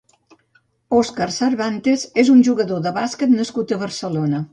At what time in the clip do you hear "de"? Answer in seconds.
2.87-2.95